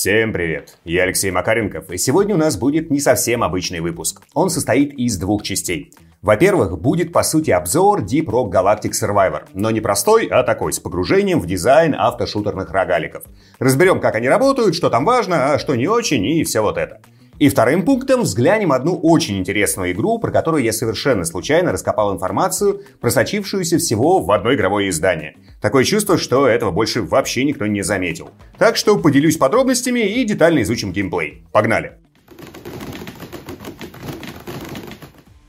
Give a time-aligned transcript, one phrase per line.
[0.00, 0.78] Всем привет!
[0.84, 4.22] Я Алексей Макаренков, и сегодня у нас будет не совсем обычный выпуск.
[4.32, 5.92] Он состоит из двух частей.
[6.22, 10.78] Во-первых, будет по сути обзор Deep Rock Galactic Survivor, но не простой, а такой, с
[10.78, 13.24] погружением в дизайн автошутерных рогаликов.
[13.58, 17.00] Разберем, как они работают, что там важно, а что не очень, и все вот это.
[17.38, 22.82] И вторым пунктом взглянем одну очень интересную игру, про которую я совершенно случайно раскопал информацию,
[23.00, 25.36] просочившуюся всего в одно игровое издание.
[25.60, 28.30] Такое чувство, что этого больше вообще никто не заметил.
[28.58, 31.44] Так что поделюсь подробностями и детально изучим геймплей.
[31.52, 31.98] Погнали!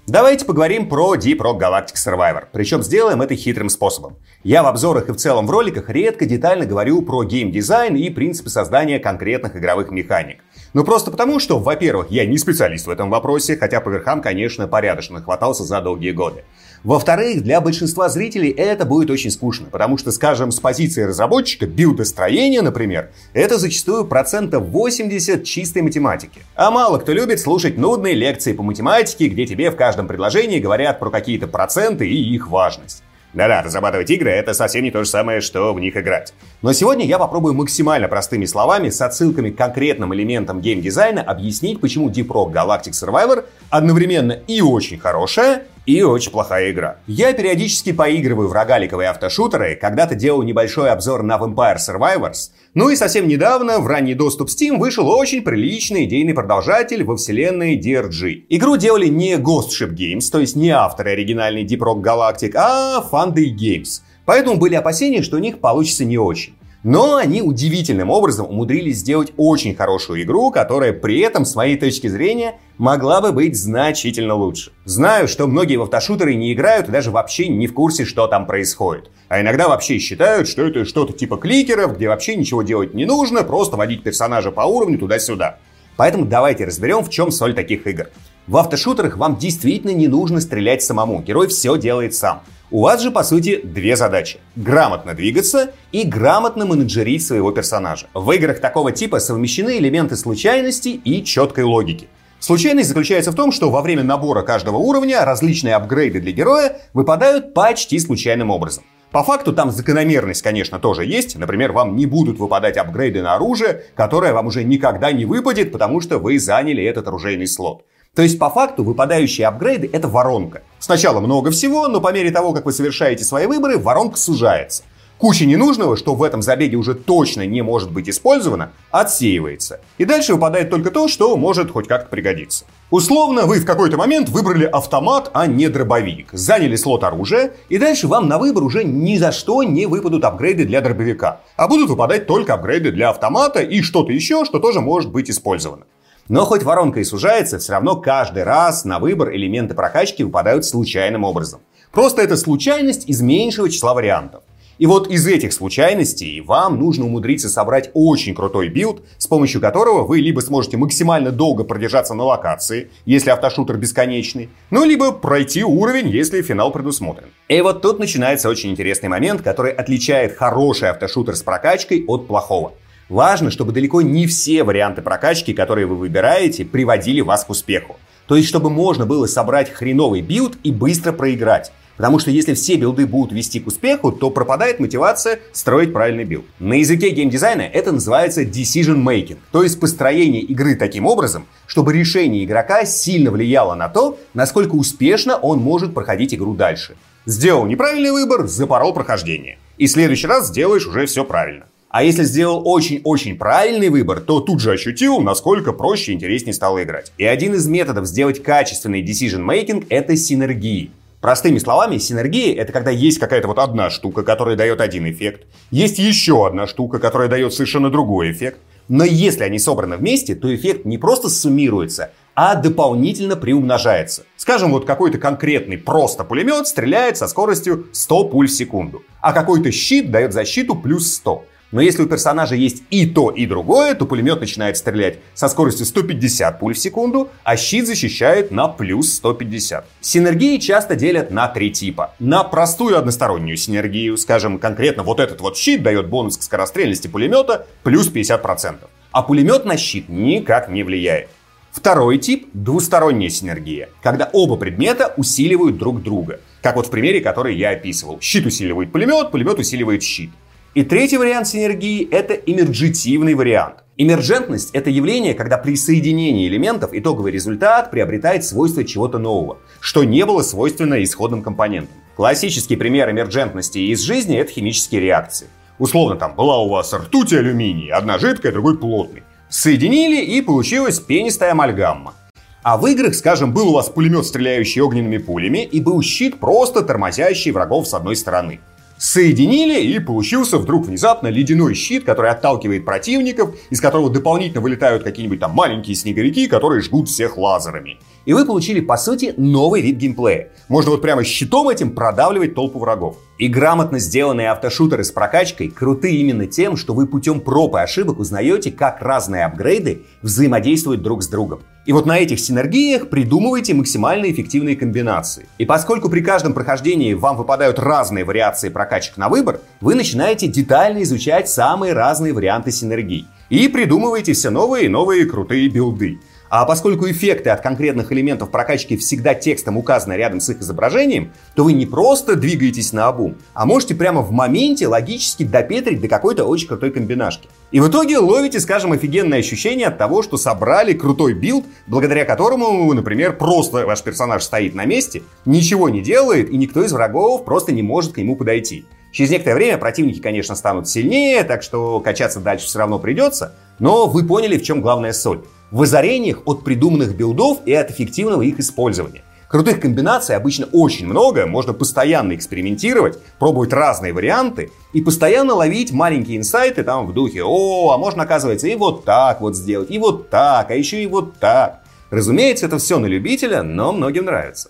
[0.09, 2.45] Давайте поговорим про Deep Rock Galactic Survivor.
[2.51, 4.17] Причем сделаем это хитрым способом.
[4.43, 8.49] Я в обзорах и в целом в роликах редко детально говорю про геймдизайн и принципы
[8.49, 10.43] создания конкретных игровых механик.
[10.73, 14.67] Ну просто потому, что, во-первых, я не специалист в этом вопросе, хотя по верхам, конечно,
[14.67, 16.43] порядочно хватался за долгие годы.
[16.83, 22.61] Во-вторых, для большинства зрителей это будет очень скучно, потому что, скажем, с позиции разработчика, билдостроения,
[22.61, 26.41] например, это зачастую процентов 80 чистой математики.
[26.55, 30.99] А мало кто любит слушать нудные лекции по математике, где тебе в каждом предложении говорят
[30.99, 33.03] про какие-то проценты и их важность.
[33.33, 36.33] Да-да, разрабатывать игры— это совсем не то же самое, что в них играть.
[36.63, 42.09] Но сегодня я попробую максимально простыми словами, с отсылками к конкретным элементам геймдизайна, объяснить, почему
[42.09, 46.97] Deep Rock Galactic Survivor одновременно и очень хорошая, и очень плохая игра.
[47.07, 52.95] Я периодически поигрываю в рогаликовые автошутеры, когда-то делал небольшой обзор на Vampire Survivors, ну и
[52.95, 58.45] совсем недавно в ранний доступ Steam вышел очень приличный идейный продолжатель во вселенной DRG.
[58.49, 63.03] Игру делали не Ghost Ship Games, то есть не авторы оригинальной Deep Rock Galactic, а
[63.11, 64.01] Funday Games.
[64.25, 66.53] Поэтому были опасения, что у них получится не очень.
[66.83, 72.07] Но они удивительным образом умудрились сделать очень хорошую игру, которая при этом, с моей точки
[72.07, 74.71] зрения, могла бы быть значительно лучше.
[74.85, 78.47] Знаю, что многие в автошутеры не играют и даже вообще не в курсе, что там
[78.47, 79.11] происходит.
[79.27, 83.43] А иногда вообще считают, что это что-то типа кликеров, где вообще ничего делать не нужно,
[83.43, 85.59] просто водить персонажа по уровню туда-сюда.
[85.97, 88.09] Поэтому давайте разберем, в чем соль таких игр.
[88.47, 92.41] В автошутерах вам действительно не нужно стрелять самому, герой все делает сам.
[92.71, 94.37] У вас же, по сути, две задачи.
[94.55, 98.07] Грамотно двигаться и грамотно менеджерить своего персонажа.
[98.13, 102.07] В играх такого типа совмещены элементы случайности и четкой логики.
[102.39, 107.53] Случайность заключается в том, что во время набора каждого уровня различные апгрейды для героя выпадают
[107.53, 108.83] почти случайным образом.
[109.11, 111.35] По факту там закономерность, конечно, тоже есть.
[111.35, 115.99] Например, вам не будут выпадать апгрейды на оружие, которое вам уже никогда не выпадет, потому
[115.99, 117.83] что вы заняли этот оружейный слот.
[118.15, 120.61] То есть, по факту, выпадающие апгрейды— это воронка.
[120.79, 124.83] Сначала много всего, но по мере того, как вы совершаете свои выборы, воронка сужается.
[125.19, 129.81] Куча ненужного, что в этом забеге уже точно не может быть использовано, отсеивается.
[129.97, 132.63] И дальше выпадает только то, что может хоть как-то пригодиться.
[132.89, 136.29] Условно, вы в какой-то момент выбрали автомат, а не дробовик.
[136.31, 140.63] Заняли слот оружия, и дальше вам на выбор уже ни за что не выпадут апгрейды
[140.63, 141.41] для дробовика.
[141.57, 145.83] А будут выпадать только апгрейды для автомата и что-то еще, что тоже может быть использовано.
[146.29, 151.25] Но хоть воронка и сужается, все равно каждый раз на выбор элементы прокачки выпадают случайным
[151.25, 151.59] образом.
[151.91, 154.43] Просто это случайность из меньшего числа вариантов.
[154.79, 160.07] И вот из этих случайностей вам нужно умудриться собрать очень крутой билд, с помощью которого
[160.07, 166.07] вы либо сможете максимально долго продержаться на локации, если автошутер бесконечный, ну либо пройти уровень,
[166.07, 167.27] если финал предусмотрен.
[167.49, 172.71] И вот тут начинается очень интересный момент, который отличает хороший автошутер с прокачкой от плохого.
[173.09, 177.97] Важно, чтобы далеко не все варианты прокачки, которые вы выбираете, приводили вас к успеху.
[178.27, 181.73] То есть, чтобы можно было собрать хреновый билд и быстро проиграть.
[181.99, 186.45] Потому что если все билды будут вести к успеху, то пропадает мотивация строить правильный билд.
[186.57, 192.45] На языке геймдизайна это называется decision making, то есть построение игры таким образом, чтобы решение
[192.45, 196.95] игрока сильно влияло на то, насколько успешно он может проходить игру дальше.
[197.25, 199.57] Сделал неправильный выбор, запорол прохождение.
[199.77, 201.65] И в следующий раз сделаешь уже все правильно.
[201.89, 206.81] А если сделал очень-очень правильный выбор, то тут же ощутил, насколько проще и интереснее стало
[206.81, 207.11] играть.
[207.17, 210.91] И один из методов сделать качественный decision making— это синергии.
[211.21, 215.99] Простыми словами, синергия— это когда есть какая-то вот одна штука, которая дает один эффект, есть
[215.99, 218.59] еще одна штука, которая дает совершенно другой эффект.
[218.87, 224.23] Но если они собраны вместе, то эффект не просто суммируется, а дополнительно приумножается.
[224.37, 229.73] Скажем, вот какой-то конкретный просто пулемет стреляет со скоростью 100 пуль в секунду, а какой-то
[229.73, 231.43] щит дает защиту плюс 100.
[231.71, 235.85] Но если у персонажа есть и то, и другое, то пулемет начинает стрелять со скоростью
[235.85, 239.85] 150 пуль в секунду, а щит защищает на плюс 150.
[240.01, 242.15] Синергии часто делят на три типа.
[242.19, 247.67] На простую одностороннюю синергию, скажем, конкретно вот этот вот щит дает бонус к скорострельности пулемета
[247.83, 248.77] плюс 50%.
[249.11, 251.29] А пулемет на щит никак не влияет.
[251.71, 256.39] Второй тип– двусторонняя синергия, когда оба предмета усиливают друг друга.
[256.61, 258.19] Как вот в примере, который я описывал.
[258.21, 260.31] Щит усиливает пулемет, пулемет усиливает щит.
[260.75, 263.83] И третий вариант синергии– это эмерджитивный вариант.
[263.97, 270.23] Эмерджентность– это явление, когда при соединении элементов итоговый результат приобретает свойства чего-то нового, что не
[270.27, 271.97] было свойственно исходным компонентам.
[272.15, 275.47] Классический пример эмерджентности из жизни– это химические реакции.
[275.79, 279.23] Условно там была у вас ртуть и алюминий, одна жидкая, другой плотный.
[279.49, 282.13] Соединили и получилась пенистая амальгамма.
[282.61, 286.83] А в играх, скажем, был у вас пулемет, стреляющий огненными пулями, и был щит, просто
[286.83, 288.59] тормозящий врагов с одной стороны.
[288.99, 295.39] Соединили, и получился вдруг внезапно ледяной щит, который отталкивает противников, из которого дополнительно вылетают какие-нибудь
[295.39, 297.97] там маленькие снеговики, которые жгут всех лазерами.
[298.29, 300.49] И вы получили, по сути, новый вид геймплея.
[300.67, 303.17] Можно вот прямо щитом этим продавливать толпу врагов.
[303.39, 308.19] И грамотно сделанные автошутеры с прокачкой круты именно тем, что вы путем проб и ошибок
[308.19, 311.61] узнаете, как разные апгрейды взаимодействуют друг с другом.
[311.87, 315.47] И вот на этих синергиях придумывайте максимально эффективные комбинации.
[315.57, 321.01] И поскольку при каждом прохождении вам выпадают разные вариации прокачек на выбор, вы начинаете детально
[321.01, 323.25] изучать самые разные варианты синергий.
[323.49, 326.19] И придумываете все новые и новые крутые билды.
[326.49, 331.63] А поскольку эффекты от конкретных элементов прокачки всегда текстом указаны рядом с их изображением, то
[331.63, 336.67] вы не просто двигаетесь наобум, а можете прямо в моменте логически допетрить до какой-то очень
[336.67, 337.47] крутой комбинашки.
[337.71, 342.91] И в итоге ловите, скажем, офигенное ощущение от того, что собрали крутой билд, благодаря которому,
[342.93, 347.73] например, просто ваш персонаж стоит на месте, ничего не делает, и никто из врагов просто
[347.73, 348.85] не может к нему подойти.
[349.11, 354.07] Через некоторое время противники, конечно, станут сильнее, так что качаться дальше все равно придется, но
[354.07, 358.59] вы поняли, в чем главная соль в озарениях от придуманных билдов и от эффективного их
[358.59, 359.23] использования.
[359.49, 366.37] Крутых комбинаций обычно очень много, можно постоянно экспериментировать, пробовать разные варианты и постоянно ловить маленькие
[366.37, 370.29] инсайты там в духе «О, а можно, оказывается, и вот так вот сделать, и вот
[370.29, 371.83] так, а еще и вот так».
[372.11, 374.69] Разумеется, это все на любителя, но многим нравится.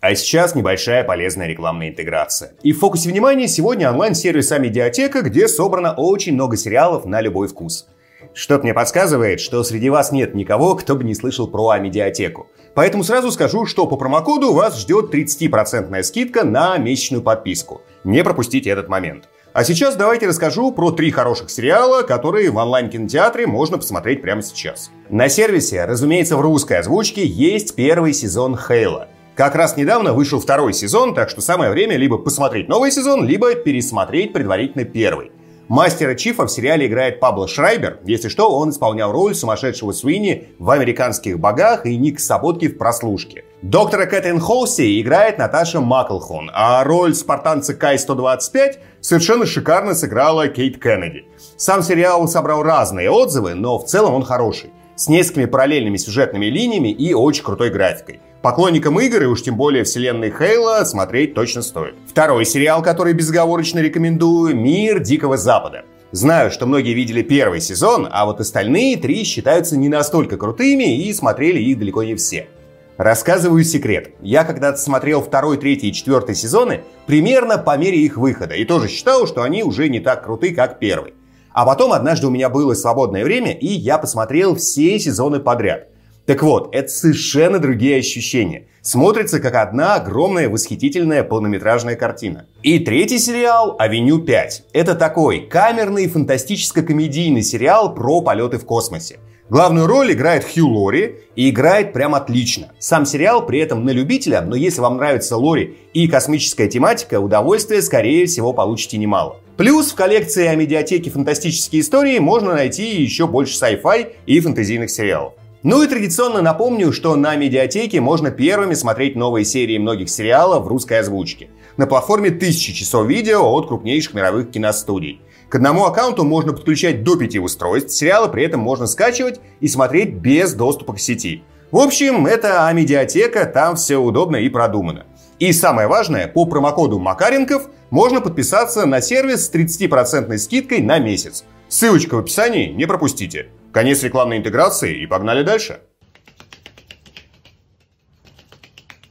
[0.00, 2.52] А сейчас небольшая полезная рекламная интеграция.
[2.62, 7.86] И в фокусе внимания сегодня онлайн-сервис Амедиатека, где собрано очень много сериалов на любой вкус.
[8.32, 12.48] Что-то мне подсказывает, что среди вас нет никого, кто бы не слышал про Амедиатеку.
[12.74, 17.82] Поэтому сразу скажу, что по промокоду вас ждет 30% скидка на месячную подписку.
[18.04, 19.28] Не пропустите этот момент.
[19.52, 24.92] А сейчас давайте расскажу про три хороших сериала, которые в онлайн-кинотеатре можно посмотреть прямо сейчас.
[25.08, 29.08] На сервисе, разумеется, в русской озвучке есть первый сезон Хейла.
[29.34, 33.54] Как раз недавно вышел второй сезон, так что самое время либо посмотреть новый сезон, либо
[33.54, 35.32] пересмотреть предварительно первый.
[35.70, 38.00] Мастера Чифа в сериале играет Пабло Шрайбер.
[38.04, 43.44] Если что, он исполнял роль сумасшедшего Суини в «Американских богах» и Ник Саботки в «Прослушке».
[43.62, 51.26] Доктора Кэтрин Холси играет Наташа Маклхон, а роль спартанца Кай-125 совершенно шикарно сыграла Кейт Кеннеди.
[51.56, 56.88] Сам сериал собрал разные отзывы, но в целом он хороший, с несколькими параллельными сюжетными линиями
[56.88, 58.18] и очень крутой графикой.
[58.42, 61.94] Поклонникам игр и уж тем более вселенной Хейла смотреть точно стоит.
[62.08, 65.84] Второй сериал, который безоговорочно рекомендую, «Мир Дикого Запада».
[66.10, 71.12] Знаю, что многие видели первый сезон, а вот остальные три считаются не настолько крутыми и
[71.12, 72.48] смотрели их далеко не все.
[72.96, 74.14] Рассказываю секрет.
[74.22, 78.88] Я когда-то смотрел второй, третий и четвертый сезоны примерно по мере их выхода и тоже
[78.88, 81.12] считал, что они уже не так круты, как первый.
[81.52, 85.89] А потом однажды у меня было свободное время, и я посмотрел все сезоны подряд.
[86.30, 88.68] Так вот, это совершенно другие ощущения.
[88.82, 92.46] Смотрится как одна огромная восхитительная полнометражная картина.
[92.62, 94.50] И третий сериал «Авеню 5».
[94.72, 99.18] Это такой камерный фантастическо-комедийный сериал про полеты в космосе.
[99.48, 102.68] Главную роль играет Хью Лори и играет прям отлично.
[102.78, 107.82] Сам сериал при этом на любителя, но если вам нравится Лори и космическая тематика, удовольствия,
[107.82, 109.40] скорее всего, получите немало.
[109.56, 115.32] Плюс в коллекции о медиатеке фантастические истории можно найти еще больше sci-fi и фэнтезийных сериалов.
[115.62, 120.68] Ну и традиционно напомню, что на медиатеке можно первыми смотреть новые серии многих сериалов в
[120.68, 121.50] русской озвучке.
[121.76, 125.20] На платформе тысячи часов видео от крупнейших мировых киностудий.
[125.50, 130.14] К одному аккаунту можно подключать до пяти устройств, сериалы при этом можно скачивать и смотреть
[130.14, 131.42] без доступа к сети.
[131.70, 135.04] В общем, это А-медиатека, там все удобно и продумано.
[135.38, 141.44] И самое важное, по промокоду Макаренков можно подписаться на сервис с 30% скидкой на месяц.
[141.68, 143.48] Ссылочка в описании, не пропустите.
[143.72, 145.80] Конец рекламной интеграции и погнали дальше.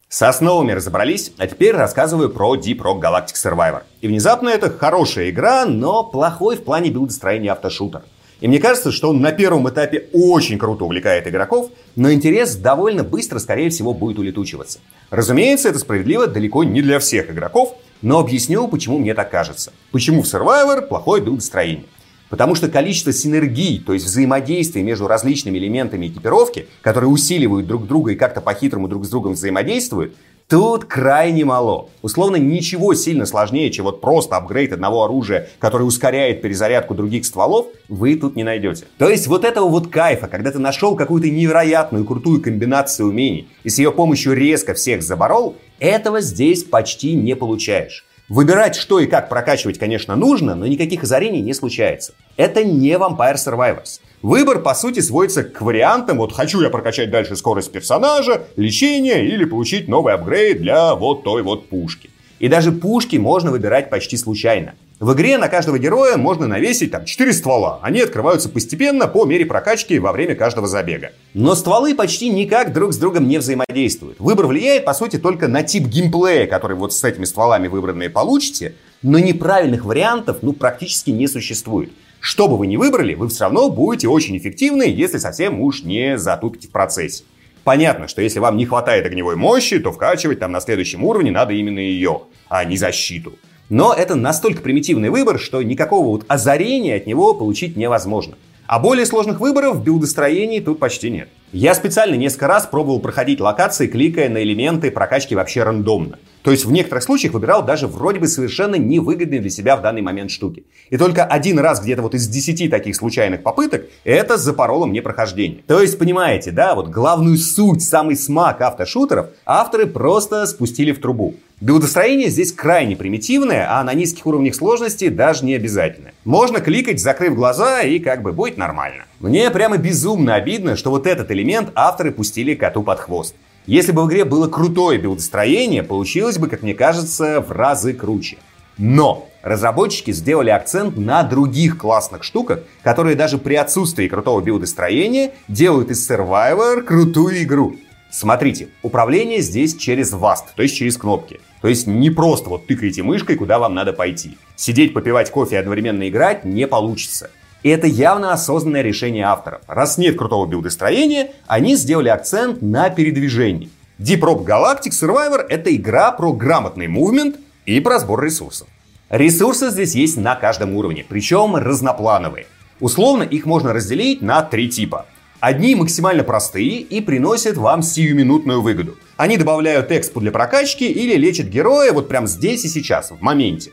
[0.09, 3.83] С основами разобрались, а теперь рассказываю про Deep Rock Galactic Survivor.
[4.01, 8.01] И внезапно это хорошая игра, но плохой в плане билдостроения автошутер.
[8.41, 13.03] И мне кажется, что он на первом этапе очень круто увлекает игроков, но интерес довольно
[13.05, 14.79] быстро, скорее всего, будет улетучиваться.
[15.09, 19.71] Разумеется, это справедливо далеко не для всех игроков, но объясню, почему мне так кажется.
[19.91, 21.85] Почему в Survivor плохое билдостроение.
[22.29, 28.11] Потому что количество синергий, то есть взаимодействия между различными элементами экипировки, которые усиливают друг друга
[28.11, 30.13] и как-то по-хитрому друг с другом взаимодействуют,
[30.49, 31.89] Тут крайне мало.
[32.01, 37.67] Условно, ничего сильно сложнее, чем вот просто апгрейд одного оружия, который ускоряет перезарядку других стволов,
[37.87, 38.85] вы тут не найдете.
[38.97, 43.69] То есть вот этого вот кайфа, когда ты нашел какую-то невероятную крутую комбинацию умений и
[43.69, 48.03] с ее помощью резко всех заборол, этого здесь почти не получаешь.
[48.29, 52.13] Выбирать, что и как прокачивать, конечно, нужно, но никаких озарений не случается.
[52.37, 53.99] Это не Vampire Survivors.
[54.21, 59.45] Выбор, по сути, сводится к вариантам, вот хочу я прокачать дальше скорость персонажа, лечение или
[59.45, 62.11] получить новый апгрейд для вот той вот пушки.
[62.37, 64.75] И даже пушки можно выбирать почти случайно.
[64.99, 67.79] В игре на каждого героя можно навесить там 4 ствола.
[67.81, 71.13] Они открываются постепенно по мере прокачки во время каждого забега.
[71.33, 74.19] Но стволы почти никак друг с другом не взаимодействуют.
[74.19, 78.75] Выбор влияет, по сути, только на тип геймплея, который вот с этими стволами выбранные получите,
[79.01, 81.91] но неправильных вариантов ну практически не существует.
[82.19, 86.17] Что бы вы ни выбрали, вы все равно будете очень эффективны, если совсем уж не
[86.17, 87.23] затупите в процессе.
[87.63, 91.53] Понятно, что если вам не хватает огневой мощи, то вкачивать там на следующем уровне надо
[91.53, 93.35] именно ее, а не защиту.
[93.69, 98.35] Но это настолько примитивный выбор, что никакого вот озарения от него получить невозможно.
[98.65, 101.29] А более сложных выборов в билдостроении тут почти нет.
[101.51, 106.19] Я специально несколько раз пробовал проходить локации, кликая на элементы прокачки вообще рандомно.
[106.43, 110.03] То есть в некоторых случаях выбирал даже вроде бы совершенно невыгодные для себя в данный
[110.03, 110.65] момент штуки.
[110.91, 115.63] И только один раз где-то вот из 10 таких случайных попыток это запороло мне прохождение.
[115.65, 121.35] То есть, понимаете, да, вот главную суть, самый смак автошутеров авторы просто спустили в трубу.
[121.61, 126.11] Билдостроение здесь крайне примитивное, а на низких уровнях сложности даже не обязательно.
[126.23, 129.03] Можно кликать, закрыв глаза, и как бы будет нормально.
[129.19, 133.35] Мне прямо безумно обидно, что вот этот элемент авторы пустили коту под хвост.
[133.65, 138.37] Если бы в игре было крутое билдостроение, получилось бы, как мне кажется, в разы круче.
[138.77, 145.91] Но разработчики сделали акцент на других классных штуках, которые даже при отсутствии крутого билдостроения делают
[145.91, 147.75] из Survivor крутую игру.
[148.09, 151.41] Смотрите, управление здесь через VAST, то есть через кнопки.
[151.61, 154.37] То есть не просто вот тыкаете мышкой, куда вам надо пойти.
[154.55, 157.31] Сидеть, попивать кофе и одновременно играть не получится.
[157.63, 159.61] И это явно осознанное решение авторов.
[159.67, 163.69] Раз нет крутого билдостроения, они сделали акцент на передвижении.
[163.99, 167.35] Deep Rock Galactic Survivor— это игра про грамотный мувмент
[167.65, 168.69] и про сбор ресурсов.
[169.09, 172.45] Ресурсы здесь есть на каждом уровне, причем разноплановые.
[172.79, 175.05] Условно их можно разделить на три типа.
[175.39, 178.97] Одни максимально простые и приносят вам сиюминутную выгоду.
[179.15, 183.71] Они добавляют экспу для прокачки или лечат героя вот прямо здесь и сейчас, в моменте.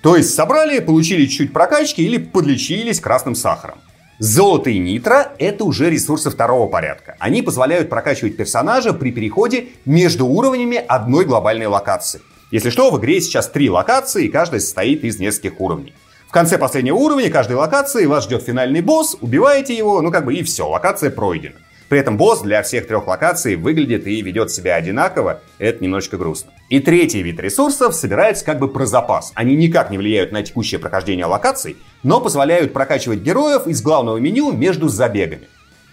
[0.00, 3.78] То есть собрали, получили чуть прокачки или подлечились красным сахаром.
[4.18, 7.16] Золото и нитро— это уже ресурсы второго порядка.
[7.18, 12.22] Они позволяют прокачивать персонажа при переходе между уровнями одной глобальной локации.
[12.50, 15.94] Если что, в игре сейчас три локации, и каждая состоит из нескольких уровней.
[16.32, 20.34] В конце последнего уровня каждой локации вас ждет финальный босс, убиваете его, ну как бы
[20.34, 21.56] и все, локация пройдена.
[21.90, 26.52] При этом босс для всех трех локаций выглядит и ведет себя одинаково, это немножечко грустно.
[26.70, 29.32] И третий вид ресурсов собирается как бы про запас.
[29.34, 34.52] Они никак не влияют на текущее прохождение локаций, но позволяют прокачивать героев из главного меню
[34.52, 35.48] между забегами.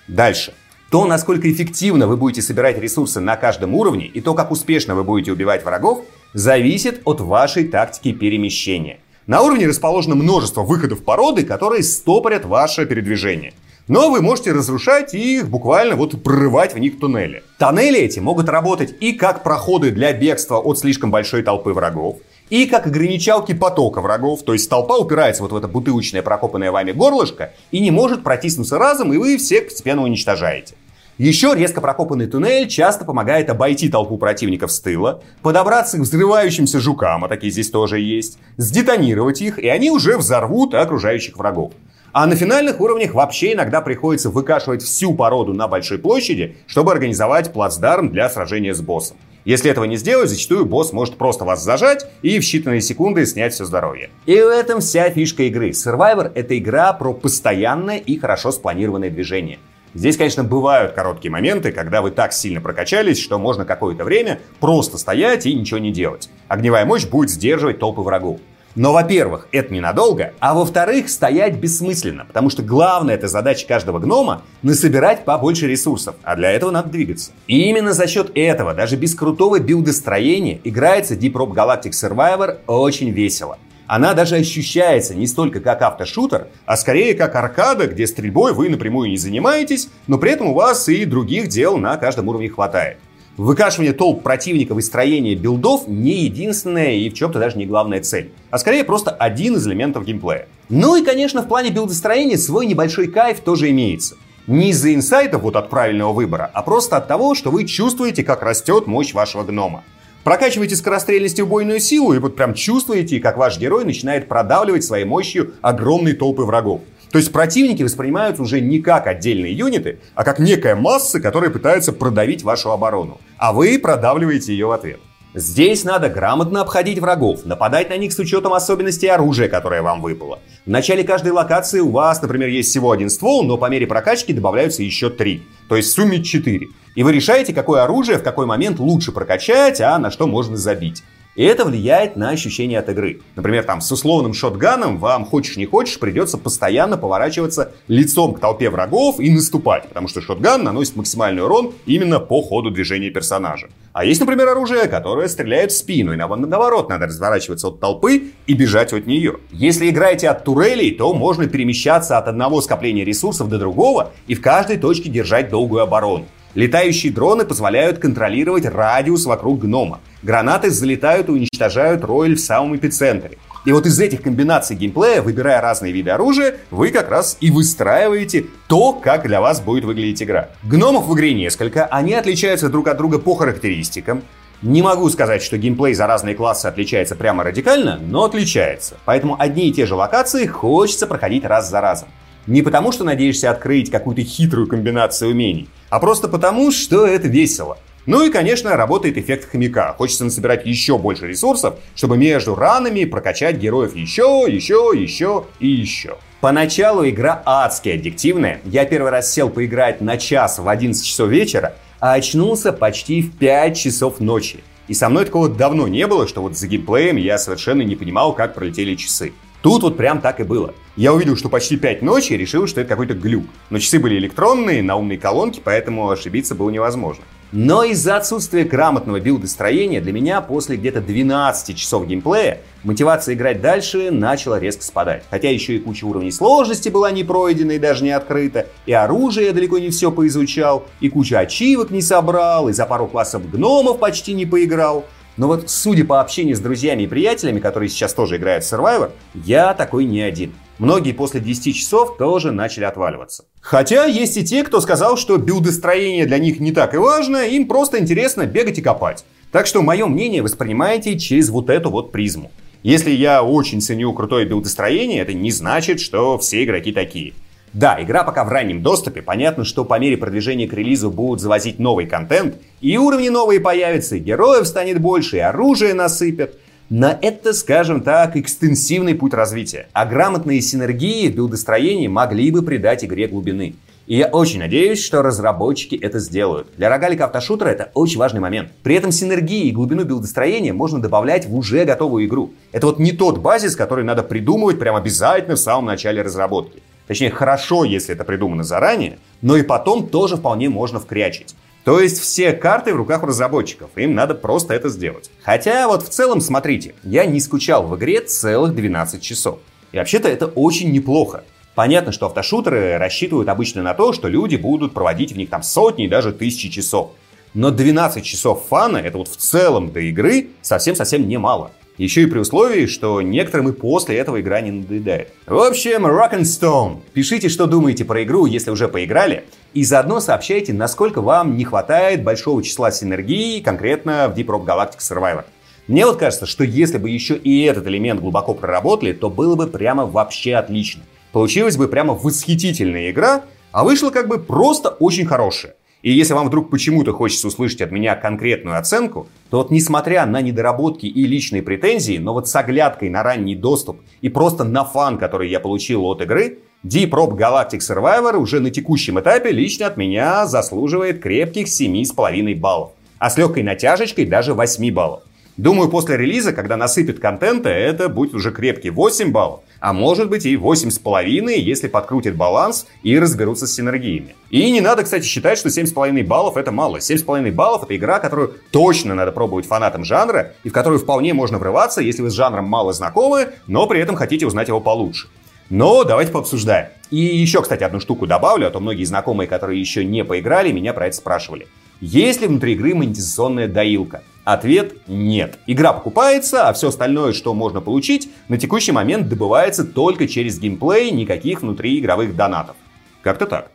[0.07, 0.53] Дальше.
[0.89, 5.03] То, насколько эффективно вы будете собирать ресурсы на каждом уровне и то, как успешно вы
[5.03, 9.01] будете убивать врагов, зависит от вашей тактики перемещения.
[9.29, 13.53] На уровне расположено множество выходов породы, которые стопорят ваше передвижение–
[13.89, 17.41] но вы можете разрушать их буквально вот прорывать в них туннели.
[17.57, 22.17] Тоннели эти могут работать и как проходы для бегства от слишком большой толпы врагов,
[22.51, 26.91] и как ограничалки потока врагов, то есть толпа упирается вот в это бутылочное прокопанное вами
[26.91, 30.75] горлышко и не может протиснуться разом, и вы всех постепенно уничтожаете.
[31.19, 37.25] Еще резко прокопанный туннель часто помогает обойти толпу противников с тыла, подобраться к взрывающимся жукам,
[37.25, 41.73] а такие здесь тоже есть, сдетонировать их, и они уже взорвут окружающих врагов.
[42.13, 47.51] А на финальных уровнях вообще иногда приходится выкашивать всю породу на большой площади, чтобы организовать
[47.51, 49.17] плацдарм для сражения с боссом.
[49.43, 53.53] Если этого не сделать, зачастую босс может просто вас зажать и в считанные секунды снять
[53.53, 54.09] все здоровье.
[54.25, 55.71] И в этом вся фишка игры.
[55.71, 59.59] Survivor— это игра про постоянное и хорошо спланированное движение.
[59.93, 64.97] Здесь, конечно, бывают короткие моменты, когда вы так сильно прокачались, что можно какое-то время просто
[64.97, 66.29] стоять и ничего не делать.
[66.47, 68.39] Огневая мощь будет сдерживать толпы врагов.
[68.75, 74.43] Но, во-первых, это ненадолго, а во-вторых, стоять бессмысленно, потому что главная эта задача каждого гнома—
[74.61, 77.31] насобирать побольше ресурсов, а для этого надо двигаться.
[77.47, 83.09] И именно за счет этого, даже без крутого билдостроения, играется Deep Rock Galactic Survivor очень
[83.09, 83.57] весело.
[83.89, 89.09] Она даже ощущается не столько как автошутер, а скорее как аркада, где стрельбой вы напрямую
[89.09, 92.97] не занимаетесь, но при этом у вас и других дел на каждом уровне хватает.
[93.35, 98.31] Выкашивание толп противников и строение билдов не единственная и в чем-то даже не главная цель,
[98.51, 100.47] а скорее просто один из элементов геймплея.
[100.69, 104.17] Ну и, конечно, в плане билдостроения свой небольшой кайф тоже имеется.
[104.45, 108.43] Не из-за инсайтов вот от правильного выбора, а просто от того, что вы чувствуете, как
[108.43, 109.83] растет мощь вашего гнома.
[110.23, 115.05] Прокачиваете скорострельность и убойную силу, и вот прям чувствуете, как ваш герой начинает продавливать своей
[115.05, 116.81] мощью огромные толпы врагов.
[117.11, 121.93] То есть противники воспринимаются уже не как отдельные юниты, а как некая масса, которая пытается
[121.93, 123.19] продавить вашу оборону.
[123.37, 124.99] А вы продавливаете ее в ответ.
[125.35, 130.39] Здесь надо грамотно обходить врагов, нападать на них с учетом особенностей оружия, которое вам выпало.
[130.65, 134.33] В начале каждой локации у вас, например, есть всего один ствол, но по мере прокачки
[134.33, 135.43] добавляются еще три.
[135.67, 136.67] То есть в сумме 4.
[136.95, 141.03] И вы решаете, какое оружие в какой момент лучше прокачать, а на что можно забить.
[141.39, 143.21] И это влияет на ощущение от игры.
[143.37, 148.69] Например, там с условным шотганом вам хочешь не хочешь придется постоянно поворачиваться лицом к толпе
[148.69, 153.69] врагов и наступать, потому что шотган наносит максимальный урон именно по ходу движения персонажа.
[153.93, 158.53] А есть, например, оружие, которое стреляет в спину, и наоборот надо разворачиваться от толпы и
[158.53, 159.37] бежать от нее.
[159.53, 164.41] Если играете от турелей, то можно перемещаться от одного скопления ресурсов до другого и в
[164.41, 166.25] каждой точке держать долгую оборону.
[166.55, 169.99] Летающие дроны позволяют контролировать радиус вокруг гнома.
[170.23, 173.37] Гранаты залетают и уничтожают рояль в самом эпицентре.
[173.65, 178.45] И вот из этих комбинаций геймплея, выбирая разные виды оружия, вы как раз и выстраиваете
[178.67, 180.49] то, как для вас будет выглядеть игра.
[180.63, 184.23] Гномов в игре несколько, они отличаются друг от друга по характеристикам.
[184.61, 188.97] Не могу сказать, что геймплей за разные классы отличается прямо радикально, но отличается.
[189.05, 192.09] Поэтому одни и те же локации хочется проходить раз за разом.
[192.47, 197.77] Не потому, что надеешься открыть какую-то хитрую комбинацию умений, а просто потому, что это весело.
[198.05, 199.93] Ну и, конечно, работает эффект хомяка.
[199.97, 206.17] Хочется насобирать еще больше ресурсов, чтобы между ранами прокачать героев еще, еще, еще и еще.
[206.41, 208.61] Поначалу игра адски аддиктивная.
[208.65, 213.37] Я первый раз сел поиграть на час в 11 часов вечера, а очнулся почти в
[213.37, 214.63] 5 часов ночи.
[214.87, 218.33] И со мной такого давно не было, что вот за геймплеем я совершенно не понимал,
[218.33, 219.33] как пролетели часы.
[219.61, 220.73] Тут вот прям так и было.
[220.95, 223.45] Я увидел, что почти 5 ночи и решил, что это какой-то глюк.
[223.69, 227.23] Но часы были электронные, на умной колонке, поэтому ошибиться было невозможно.
[227.51, 234.11] Но из-за отсутствия грамотного билдостроения для меня после где-то 12 часов геймплея мотивация играть дальше
[234.11, 235.23] начала резко спадать.
[235.31, 239.47] Хотя еще и куча уровней сложности была не пройдена и даже не открыта, и оружие
[239.47, 243.97] я далеко не все поизучал, и куча ачивок не собрал, и за пару классов гномов
[243.97, 245.05] почти не поиграл.
[245.39, 249.11] Но вот судя по общению с друзьями и приятелями, которые сейчас тоже играют в Survivor,
[249.33, 250.51] я такой не один.
[250.79, 253.45] Многие после 10 часов тоже начали отваливаться.
[253.61, 257.69] Хотя есть и те, кто сказал, что билдостроение для них не так и важно, им
[257.69, 259.23] просто интересно бегать и копать.
[259.53, 262.51] Так что мое мнение воспринимайте через вот эту вот призму.
[262.83, 267.33] Если я очень ценю крутое билдостроение, это не значит, что все игроки такие.
[267.73, 271.79] Да, игра пока в раннем доступе, понятно, что по мере продвижения к релизу будут завозить
[271.79, 276.55] новый контент, и уровни новые появятся, и героев станет больше, и оружие насыпят–
[276.89, 279.87] на это, скажем так, экстенсивный путь развития.
[279.93, 283.75] А грамотные синергии в билдостроении могли бы придать игре глубины.
[284.07, 286.69] И я очень надеюсь, что разработчики это сделают.
[286.77, 288.71] Для рогалика автошутера это очень важный момент.
[288.81, 292.53] При этом синергии и глубину билдостроения можно добавлять в уже готовую игру.
[292.71, 296.81] Это вот не тот базис, который надо придумывать прям обязательно в самом начале разработки.
[297.09, 301.55] Точнее, хорошо, если это придумано заранее, но и потом тоже вполне можно вкрячить.
[301.83, 305.31] То есть все карты в руках у разработчиков, им надо просто это сделать.
[305.41, 309.57] Хотя вот в целом, смотрите, я не скучал в игре целых 12 часов.
[309.91, 311.43] И вообще-то это очень неплохо.
[311.73, 316.05] Понятно, что автошутеры рассчитывают обычно на то, что люди будут проводить в них там сотни
[316.05, 317.13] и даже тысячи часов.
[317.55, 321.71] Но 12 часов фана, это вот в целом до игры, совсем-совсем немало.
[321.99, 325.33] Еще и при условии, что некоторым и после этого игра не надоедает.
[325.45, 326.99] В общем, Rock'n'Stone.
[327.11, 329.43] Пишите, что думаете про игру, если уже поиграли.
[329.73, 334.99] И заодно сообщайте, насколько вам не хватает большого числа синергии конкретно в Deep Rock Galactic
[334.99, 335.43] Survivor.
[335.87, 339.67] Мне вот кажется, что если бы еще и этот элемент глубоко проработали, то было бы
[339.67, 341.03] прямо вообще отлично.
[341.33, 345.75] Получилась бы прямо восхитительная игра, а вышла как бы просто очень хорошая.
[346.01, 350.41] И если вам вдруг почему-то хочется услышать от меня конкретную оценку, то вот несмотря на
[350.41, 355.17] недоработки и личные претензии, но вот с оглядкой на ранний доступ и просто на фан,
[355.17, 359.97] который я получил от игры, Deep Rock Galactic Survivor уже на текущем этапе лично от
[359.97, 362.91] меня заслуживает крепких 7,5 баллов.
[363.17, 365.23] А с легкой натяжечкой даже 8 баллов.
[365.59, 370.45] Думаю, после релиза, когда насыпет контента, это будет уже крепкий 8 баллов, а может быть
[370.45, 374.37] и 8,5, если подкрутит баланс и разберутся с синергиями.
[374.51, 376.99] И не надо, кстати, считать, что 7,5 баллов это мало.
[376.99, 381.57] 7,5 баллов это игра, которую точно надо пробовать фанатам жанра, и в которую вполне можно
[381.57, 385.27] врываться, если вы с жанром мало знакомы, но при этом хотите узнать его получше.
[385.69, 386.87] Но давайте пообсуждаем.
[387.11, 390.93] И еще, кстати, одну штуку добавлю, а то многие знакомые, которые еще не поиграли, меня
[390.93, 391.67] про это спрашивали.
[391.99, 394.23] Есть ли внутри игры монетизационная доилка?
[394.51, 395.59] Ответ– нет.
[395.67, 401.11] Игра покупается, а все остальное, что можно получить, на текущий момент добывается только через геймплей,
[401.11, 402.75] никаких внутриигровых донатов.
[403.21, 403.71] Как-то так.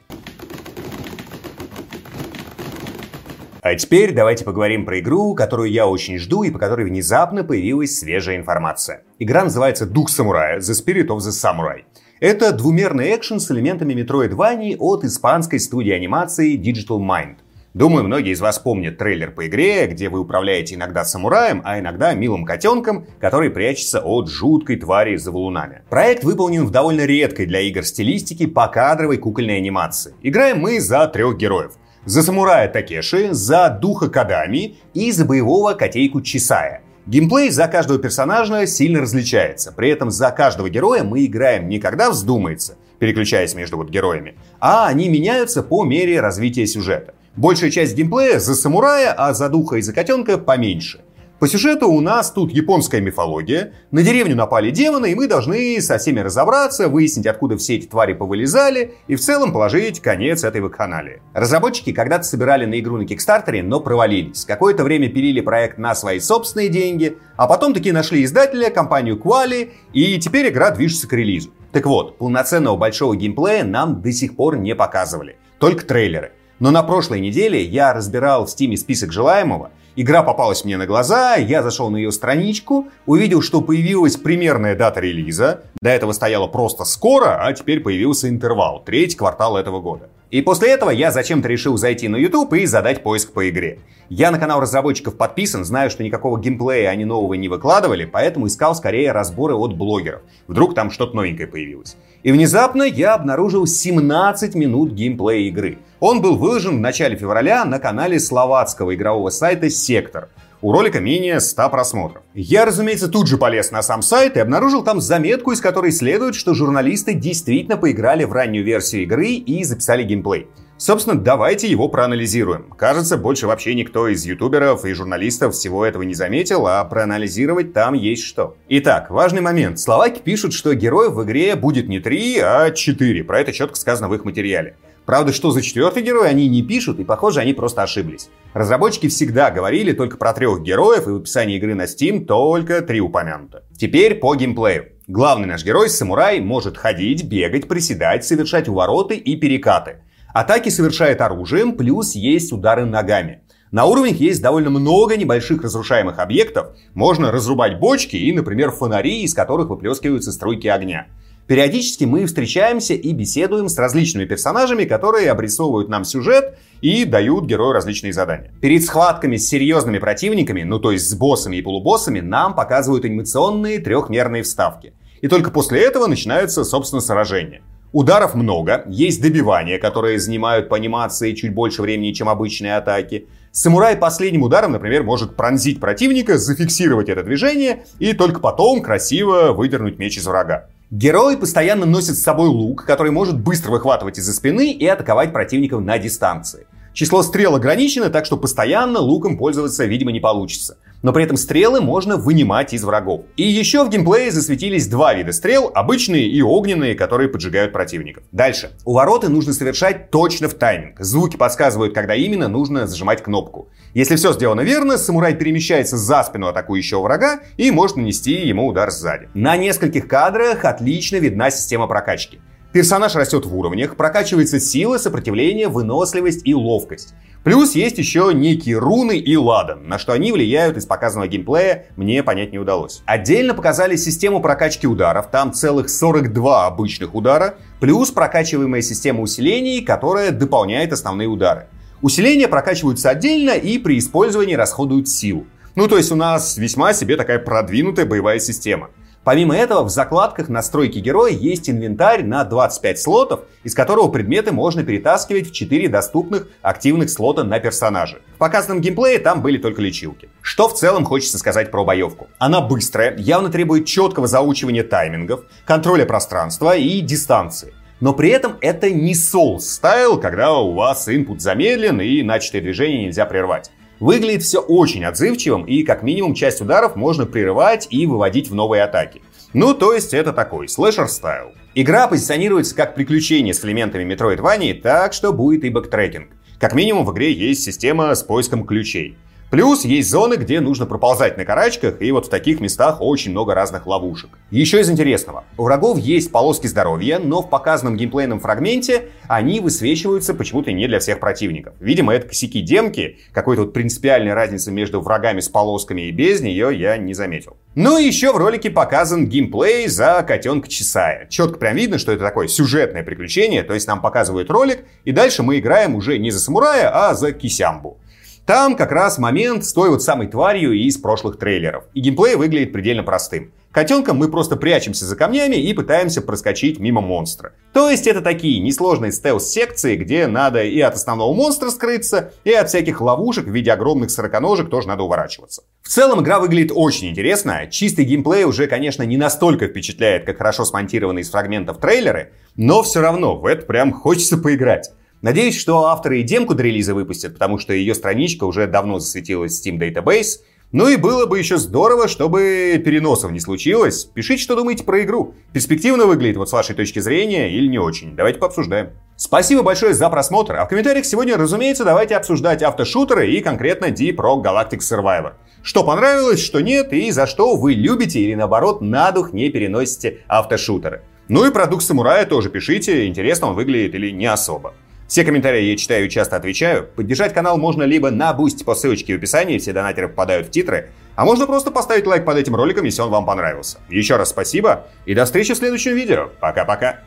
[3.60, 7.96] А теперь давайте поговорим про игру, которую я очень жду и по которой внезапно появилась
[7.96, 9.04] свежая информация.
[9.20, 11.84] Игра называется «Дух самурая» The Spirit of the Samurai.
[12.18, 17.36] Это двумерный экшен с элементами Metroidvania от испанской студии анимации Digital Mind.
[17.74, 22.14] Думаю, многие из вас помнят трейлер по игре, где вы управляете иногда самураем, а иногда
[22.14, 25.82] милым котенком, который прячется от жуткой твари за валунами.
[25.90, 30.14] Проект выполнен в довольно редкой для игр стилистике покадровой кукольной анимации.
[30.22, 31.72] Играем мы за трех героев.
[32.04, 36.82] За самурая Такеши, за духа Кадами и за боевого котейку Чисая.
[37.06, 39.72] Геймплей за каждого персонажа сильно различается.
[39.72, 44.86] При этом за каждого героя мы играем не когда вздумается, переключаясь между вот героями, а
[44.86, 47.14] они меняются по мере развития сюжета.
[47.36, 51.00] Большая часть геймплея за самурая, а за духа и за котенка поменьше.
[51.40, 55.98] По сюжету у нас тут японская мифология, на деревню напали демоны, и мы должны со
[55.98, 61.22] всеми разобраться, выяснить, откуда все эти твари повылезали, и в целом положить конец этой вакханалии.
[61.32, 64.44] Разработчики когда-то собирали на игру на Кикстартере, но провалились.
[64.44, 69.72] Какое-то время пилили проект на свои собственные деньги, а потом таки нашли издателя, компанию Quali,
[69.92, 71.50] и теперь игра движется к релизу.
[71.72, 76.30] Так вот, полноценного большого геймплея нам до сих пор не показывали, только трейлеры.
[76.60, 81.34] Но на прошлой неделе я разбирал в Steam список желаемого, игра попалась мне на глаза,
[81.34, 86.84] я зашел на ее страничку, увидел, что появилась примерная дата релиза, до этого стояла просто
[86.84, 90.08] скоро, а теперь появился интервал, третий квартал этого года.
[90.30, 93.78] И после этого я зачем-то решил зайти на YouTube и задать поиск по игре.
[94.08, 98.74] Я на канал разработчиков подписан, знаю, что никакого геймплея они нового не выкладывали, поэтому искал
[98.74, 100.22] скорее разборы от блогеров.
[100.48, 101.96] Вдруг там что-то новенькое появилось.
[102.24, 105.78] И внезапно я обнаружил 17 минут геймплея игры.
[106.00, 110.30] Он был выложен в начале февраля на канале словацкого игрового сайта «Сектор».
[110.62, 112.22] У ролика менее 100 просмотров.
[112.32, 116.34] Я, разумеется, тут же полез на сам сайт и обнаружил там заметку, из которой следует,
[116.34, 120.46] что журналисты действительно поиграли в раннюю версию игры и записали геймплей.
[120.76, 122.70] Собственно, давайте его проанализируем.
[122.76, 127.94] Кажется, больше вообще никто из ютуберов и журналистов всего этого не заметил, а проанализировать там
[127.94, 128.56] есть что.
[128.68, 129.78] Итак, важный момент.
[129.78, 133.24] Словаки пишут, что героев в игре будет не 3, а 4.
[133.24, 134.76] Про это четко сказано в их материале.
[135.06, 138.30] Правда, что за четвертый герой они не пишут, и похоже, они просто ошиблись.
[138.54, 143.00] Разработчики всегда говорили только про трех героев, и в описании игры на Steam только три
[143.00, 143.64] упомянуто.
[143.76, 144.92] Теперь по геймплею.
[145.06, 149.98] Главный наш герой, самурай, может ходить, бегать, приседать, совершать увороты и перекаты.
[150.34, 153.42] Атаки совершает оружием, плюс есть удары ногами.
[153.70, 156.76] На уровнях есть довольно много небольших разрушаемых объектов.
[156.92, 161.06] Можно разрубать бочки и, например, фонари, из которых выплескиваются струйки огня.
[161.46, 167.70] Периодически мы встречаемся и беседуем с различными персонажами, которые обрисовывают нам сюжет и дают герою
[167.70, 168.50] различные задания.
[168.60, 173.78] Перед схватками с серьезными противниками, ну то есть с боссами и полубоссами, нам показывают анимационные
[173.78, 174.94] трехмерные вставки.
[175.20, 177.62] И только после этого начинается, собственно, сражение.
[177.94, 183.28] Ударов много, есть добивания, которые занимают по анимации чуть больше времени, чем обычные атаки.
[183.52, 190.00] Самурай последним ударом, например, может пронзить противника, зафиксировать это движение и только потом красиво выдернуть
[190.00, 190.66] меч из врага.
[190.90, 195.80] Герой постоянно носит с собой лук, который может быстро выхватывать из-за спины и атаковать противников
[195.80, 196.66] на дистанции.
[196.94, 200.78] Число стрел ограничено, так что постоянно луком пользоваться, видимо, не получится.
[201.04, 203.26] Но при этом стрелы можно вынимать из врагов.
[203.36, 208.24] И еще в геймплее засветились два вида стрел, обычные и огненные, которые поджигают противников.
[208.32, 208.70] Дальше.
[208.86, 210.98] У вороты нужно совершать точно в тайминг.
[211.00, 213.68] Звуки подсказывают, когда именно нужно зажимать кнопку.
[213.92, 218.90] Если все сделано верно, самурай перемещается за спину атакующего врага и может нанести ему удар
[218.90, 219.28] сзади.
[219.34, 222.40] На нескольких кадрах отлично видна система прокачки.
[222.74, 227.14] Персонаж растет в уровнях, прокачивается сила, сопротивление, выносливость и ловкость.
[227.44, 232.22] Плюс есть еще некие руны и ладан, на что они влияют из показанного геймплея, мне
[232.22, 233.02] понять не удалось.
[233.04, 240.30] Отдельно показали систему прокачки ударов, там целых 42 обычных удара, плюс прокачиваемая система усилений, которая
[240.30, 241.66] дополняет основные удары.
[242.00, 245.46] Усиления прокачиваются отдельно и при использовании расходуют силу.
[245.74, 248.88] Ну то есть у нас весьма себе такая продвинутая боевая система.
[249.24, 254.84] Помимо этого, в закладках настройки героя есть инвентарь на 25 слотов, из которого предметы можно
[254.84, 258.18] перетаскивать в 4 доступных активных слота на персонажа.
[258.34, 260.28] В показанном геймплее там были только лечилки.
[260.42, 262.28] Что в целом хочется сказать про боевку?
[262.38, 267.72] Она быстрая, явно требует четкого заучивания таймингов, контроля пространства и дистанции.
[268.00, 273.06] Но при этом это не Souls стайл, когда у вас input замедлен и начатое движение
[273.06, 273.70] нельзя прервать.
[274.04, 278.82] Выглядит все очень отзывчивым, и как минимум часть ударов можно прерывать и выводить в новые
[278.82, 279.22] атаки.
[279.54, 281.52] Ну, то есть это такой slasher style.
[281.74, 286.28] Игра позиционируется как приключение с элементами Metroidvania, так что будет и backtracking.
[286.60, 289.16] Как минимум в игре есть система с поиском ключей.
[289.54, 293.54] Плюс есть зоны, где нужно проползать на карачках, и вот в таких местах очень много
[293.54, 294.30] разных ловушек.
[294.50, 295.44] Еще из интересного.
[295.56, 300.98] У врагов есть полоски здоровья, но в показанном геймплейном фрагменте они высвечиваются почему-то не для
[300.98, 301.74] всех противников.
[301.78, 306.76] Видимо, это косяки демки, какой-то вот принципиальной разницы между врагами с полосками и без нее
[306.76, 307.56] я не заметил.
[307.76, 311.28] Ну и еще в ролике показан геймплей за котенка Чесая.
[311.28, 315.44] Четко прям видно, что это такое сюжетное приключение, то есть нам показывают ролик, и дальше
[315.44, 317.98] мы играем уже не за самурая, а за кисямбу.
[318.46, 321.84] Там как раз момент с той вот самой тварью из прошлых трейлеров.
[321.94, 323.52] И геймплей выглядит предельно простым.
[323.72, 327.54] Котенком мы просто прячемся за камнями и пытаемся проскочить мимо монстра.
[327.72, 332.68] То есть это такие несложные стелс-секции, где надо и от основного монстра скрыться, и от
[332.68, 335.62] всяких ловушек в виде огромных сороконожек тоже надо уворачиваться.
[335.82, 337.66] В целом игра выглядит очень интересно.
[337.68, 343.00] Чистый геймплей уже, конечно, не настолько впечатляет, как хорошо смонтированные из фрагментов трейлеры, но все
[343.00, 344.92] равно в это прям хочется поиграть.
[345.24, 349.58] Надеюсь, что авторы и демку до релиза выпустят, потому что ее страничка уже давно засветилась
[349.58, 350.40] в Steam Database.
[350.70, 354.04] Ну и было бы еще здорово, чтобы переносов не случилось.
[354.04, 355.34] Пишите, что думаете про игру.
[355.54, 358.14] Перспективно выглядит вот с вашей точки зрения или не очень.
[358.14, 358.90] Давайте пообсуждаем.
[359.16, 360.56] Спасибо большое за просмотр.
[360.56, 365.36] А в комментариях сегодня, разумеется, давайте обсуждать автошутеры и конкретно Deep Rock Galactic Survivor.
[365.62, 370.18] Что понравилось, что нет и за что вы любите или наоборот на дух не переносите
[370.28, 371.00] автошутеры.
[371.28, 374.74] Ну и продукт самурая тоже пишите, интересно он выглядит или не особо.
[375.06, 376.88] Все комментарии я читаю и часто отвечаю.
[376.96, 380.90] Поддержать канал можно либо на Boost по ссылочке в описании, все донатеры попадают в титры,
[381.14, 383.78] а можно просто поставить лайк под этим роликом, если он вам понравился.
[383.88, 386.30] Еще раз спасибо и до встречи в следующем видео.
[386.40, 387.00] Пока-пока.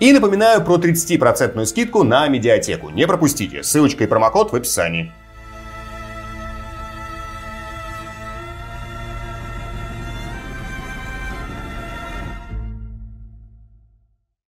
[0.00, 2.88] И напоминаю про 30% скидку на медиатеку.
[2.88, 5.12] Не пропустите, ссылочка и промокод в описании.